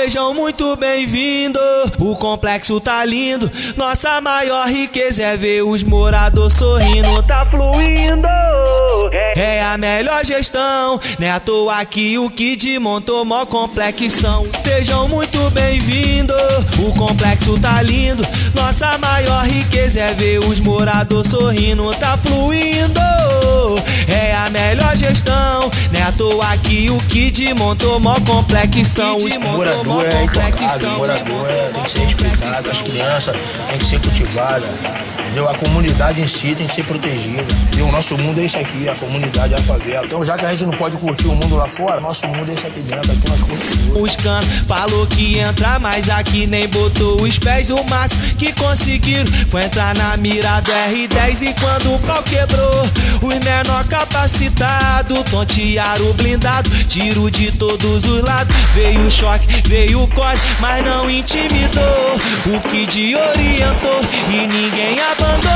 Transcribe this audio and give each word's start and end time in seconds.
Sejam 0.00 0.32
muito 0.32 0.74
bem-vindos, 0.76 1.60
o 1.98 2.16
complexo 2.16 2.80
tá 2.80 3.04
lindo. 3.04 3.50
Nossa 3.76 4.18
maior 4.18 4.66
riqueza 4.66 5.22
é 5.22 5.36
ver 5.36 5.60
os 5.62 5.84
moradores 5.84 6.54
sorrindo. 6.54 7.22
Tá 7.24 7.44
fluindo, 7.44 8.26
é 9.36 9.62
a 9.62 9.76
melhor 9.76 10.24
gestão. 10.24 10.98
Não 11.18 11.26
é 11.26 11.30
à 11.30 11.38
toa 11.38 11.84
que 11.84 12.18
o 12.18 12.30
Kid 12.30 12.78
montou 12.78 13.26
mó 13.26 13.44
complexão. 13.44 14.46
Sejam 14.64 15.06
muito 15.06 15.38
bem-vindos, 15.50 16.34
o 16.78 16.94
complexo 16.94 17.58
tá 17.58 17.82
lindo. 17.82 18.22
Nossa 18.54 18.96
maior 18.96 19.44
riqueza 19.44 20.00
é 20.00 20.14
ver 20.14 20.38
os 20.38 20.60
moradores 20.60 21.30
sorrindo. 21.30 21.90
Tá 21.96 22.16
fluindo, 22.16 22.98
é 22.98 23.49
é 26.20 26.30
toa 26.30 26.58
que 26.58 26.90
o 26.90 26.98
Kid 26.98 27.54
montou 27.54 27.98
mó 27.98 28.14
complexão. 28.26 29.16
Os 29.16 29.36
Morador 29.38 30.04
é 30.04 30.24
intocável, 30.24 30.90
morador 30.90 31.48
é, 31.48 31.70
tem 31.72 31.82
que 31.82 31.90
ser 31.90 32.00
respeitado, 32.00 32.70
as 32.70 32.82
crianças 32.82 33.36
têm 33.68 33.78
que 33.78 33.84
ser 33.84 34.00
cultivadas, 34.00 34.68
entendeu? 35.20 35.48
A 35.48 35.54
comunidade 35.54 36.20
em 36.20 36.28
si 36.28 36.54
tem 36.54 36.66
que 36.66 36.72
ser 36.74 36.84
protegida, 36.84 37.42
entendeu? 37.42 37.86
O 37.86 37.92
nosso 37.92 38.18
mundo 38.18 38.38
é 38.38 38.44
esse 38.44 38.58
aqui, 38.58 38.86
a 38.88 38.94
comunidade, 38.94 39.54
a 39.54 39.62
favela. 39.62 40.04
Então 40.04 40.22
já 40.22 40.36
que 40.36 40.44
a 40.44 40.50
gente 40.50 40.64
não 40.66 40.72
pode 40.72 40.96
curtir 40.98 41.26
o 41.26 41.34
mundo 41.34 41.56
lá 41.56 41.66
fora, 41.66 42.00
nosso 42.00 42.26
mundo 42.26 42.50
é 42.50 42.54
esse 42.54 42.66
aqui 42.66 42.82
dentro, 42.82 43.12
aqui 43.12 43.28
nós 43.28 43.42
curtimos. 43.42 44.02
Os 44.02 44.16
can 44.16 44.40
falou 44.66 45.06
que 45.06 45.36
ia 45.36 45.48
entrar, 45.48 45.80
mas 45.80 46.10
aqui 46.10 46.46
nem 46.46 46.68
botou 46.68 47.22
os 47.22 47.38
pés. 47.38 47.70
O 47.70 47.82
máximo 47.84 48.22
que 48.34 48.52
conseguiram 48.52 49.26
foi 49.48 49.64
entrar 49.64 49.96
na 49.96 50.16
mira 50.18 50.60
do 50.60 50.70
R10 50.70 51.48
e 51.48 51.54
quando 51.54 51.94
o 51.94 51.98
pau 52.00 52.22
quebrou, 52.24 52.70
os 53.22 53.44
menor 53.44 53.84
capacitado 53.88 55.14
tontearam 55.24 56.09
blindado, 56.14 56.70
tiro 56.86 57.30
de 57.30 57.50
todos 57.52 58.04
os 58.06 58.22
lados. 58.22 58.54
Veio 58.74 59.06
o 59.06 59.10
choque, 59.10 59.46
veio 59.68 60.02
o 60.02 60.08
corte, 60.08 60.56
mas 60.60 60.84
não 60.84 61.10
intimidou. 61.10 62.20
O 62.46 62.60
que 62.68 62.86
de 62.86 63.14
orientou 63.16 64.00
e 64.28 64.46
ninguém 64.46 64.98
abandonou. 65.00 65.49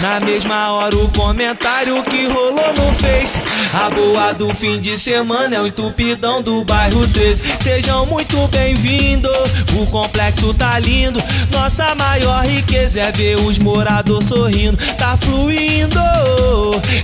Na 0.00 0.20
mesma 0.20 0.72
hora 0.72 0.96
o 0.96 1.08
comentário 1.08 2.00
que 2.04 2.26
rolou 2.26 2.72
no 2.76 2.94
Face. 2.98 3.40
A 3.72 3.90
boa 3.90 4.32
do 4.32 4.54
fim 4.54 4.80
de 4.80 4.96
semana 4.96 5.56
é 5.56 5.60
o 5.60 5.66
entupidão 5.66 6.40
do 6.40 6.64
bairro 6.64 7.06
13. 7.08 7.42
Sejam 7.60 8.06
muito 8.06 8.46
bem-vindos, 8.48 9.36
o 9.76 9.86
complexo 9.86 10.54
tá 10.54 10.78
lindo. 10.78 11.20
Nossa 11.52 11.94
maior 11.96 12.46
riqueza 12.46 13.00
é 13.00 13.10
ver 13.10 13.40
os 13.40 13.58
moradores 13.58 14.28
sorrindo. 14.28 14.76
Tá 14.96 15.16
fluindo, 15.16 16.00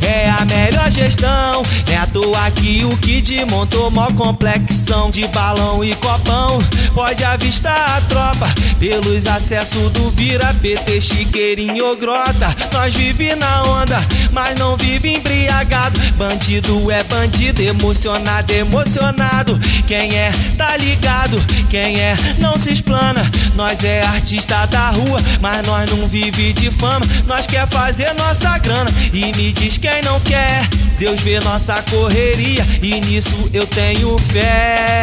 é 0.06 0.30
a 0.30 0.44
melhor 0.44 0.90
gestão. 0.90 1.62
É 1.90 1.96
à 1.96 2.06
toa 2.06 2.50
que 2.52 2.84
o 2.84 2.96
Kid 2.98 3.44
montou 3.46 3.90
mó 3.90 4.06
complexão 4.12 5.10
de 5.10 5.26
balão 5.28 5.82
e 5.82 5.92
copão. 5.94 6.58
Pode 6.94 7.24
avistar 7.24 7.96
a 7.96 8.00
tropa 8.02 8.46
pelos 8.88 9.26
acessos 9.26 9.90
do 9.92 10.10
Vira, 10.10 10.52
PT, 10.60 11.00
Chiqueirinho 11.00 11.96
Grota. 11.96 12.54
Nós 12.74 12.94
vive 12.94 13.34
na 13.34 13.62
onda, 13.62 13.96
mas 14.30 14.58
não 14.58 14.76
vive 14.76 15.08
embriagado. 15.08 15.98
Bandido 16.18 16.90
é 16.90 17.02
bandido, 17.04 17.62
emocionado, 17.62 18.52
emocionado. 18.52 19.58
Quem 19.86 20.14
é, 20.14 20.30
tá 20.58 20.76
ligado. 20.76 21.42
Quem 21.70 21.98
é, 21.98 22.14
não 22.38 22.58
se 22.58 22.74
explana. 22.74 23.22
Nós 23.54 23.82
é 23.84 24.02
artista 24.02 24.66
da 24.66 24.90
rua, 24.90 25.18
mas 25.40 25.66
nós 25.66 25.90
não 25.90 26.06
vive 26.06 26.52
de 26.52 26.70
fama. 26.72 27.06
Nós 27.26 27.46
quer 27.46 27.66
fazer 27.68 28.12
nossa 28.18 28.58
grana 28.58 28.90
e 29.14 29.34
me 29.34 29.50
diz 29.52 29.78
quem 29.78 30.02
não 30.02 30.20
quer. 30.20 30.68
Deus 30.98 31.22
vê 31.22 31.40
nossa 31.40 31.80
correria 31.90 32.66
e 32.82 33.00
nisso 33.00 33.48
eu 33.54 33.66
tenho 33.66 34.18
fé. 34.30 34.93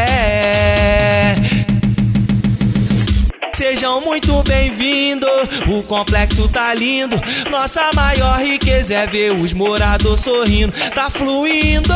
Muito 4.81 5.21
bem-vindos, 5.21 5.29
o 5.67 5.83
complexo 5.83 6.47
tá 6.49 6.73
lindo. 6.73 7.15
Nossa 7.51 7.91
maior 7.95 8.39
riqueza 8.39 8.95
é 8.95 9.05
ver 9.05 9.31
os 9.31 9.53
moradores 9.53 10.21
sorrindo. 10.21 10.73
Tá 10.93 11.09
fluindo, 11.09 11.93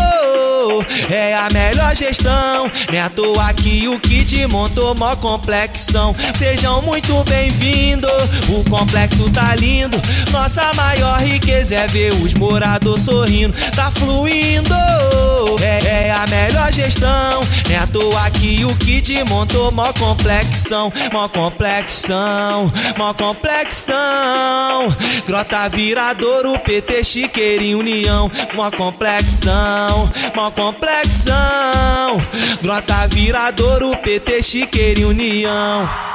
é 1.09 1.33
a 1.33 1.47
melhor 1.51 1.95
gestão. 1.95 2.69
É 2.93 3.01
à 3.01 3.09
toa 3.09 3.53
que 3.53 3.87
o 3.87 3.99
Kid 3.99 4.45
montou 4.47 4.93
mó 4.95 5.15
complexão. 5.15 6.15
Sejam 6.35 6.81
muito 6.83 7.23
bem-vindos, 7.23 8.11
o 8.49 8.63
complexo 8.69 9.29
tá 9.31 9.55
lindo. 9.55 9.99
Nossa 10.31 10.71
maior 10.75 11.19
riqueza 11.19 11.75
é 11.75 11.87
ver 11.87 12.13
os 12.13 12.35
moradores 12.35 13.01
sorrindo. 13.01 13.53
Tá 13.75 13.89
fluindo, 13.91 14.75
é, 15.61 15.84
Que 18.33 18.65
o 18.65 18.75
Kid 18.75 19.23
montou 19.29 19.71
mó 19.71 19.91
complexão, 19.93 20.91
mó 21.13 21.29
complexão, 21.29 22.71
mó 22.97 23.13
complexão. 23.13 23.95
Grota 25.25 25.69
Viradouro, 25.69 26.59
PT 26.59 27.03
Chiqueirinho 27.03 27.79
União, 27.79 28.29
mó 28.53 28.69
complexão, 28.69 30.11
mó 30.35 30.51
complexão. 30.51 31.35
Grota 32.61 33.07
Viradouro, 33.07 33.95
PT 33.97 34.43
Chiqueirinho 34.43 35.09
União. 35.09 36.14